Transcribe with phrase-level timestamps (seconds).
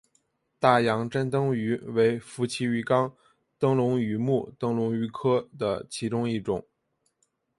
[0.57, 3.15] 大洋珍灯鱼为辐鳍鱼纲
[3.59, 6.65] 灯笼鱼目灯笼鱼科的其中一种。